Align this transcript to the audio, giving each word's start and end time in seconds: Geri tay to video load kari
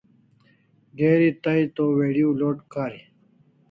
Geri 0.97 1.29
tay 1.43 1.61
to 1.75 1.83
video 1.99 2.29
load 2.39 2.57
kari 2.71 3.01